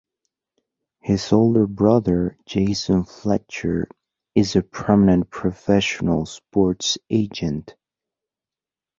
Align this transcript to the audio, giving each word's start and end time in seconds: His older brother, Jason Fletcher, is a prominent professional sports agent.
His 1.01 1.31
older 1.31 1.67
brother, 1.67 2.35
Jason 2.47 3.03
Fletcher, 3.03 3.87
is 4.33 4.55
a 4.55 4.63
prominent 4.63 5.29
professional 5.29 6.25
sports 6.25 6.97
agent. 7.11 7.75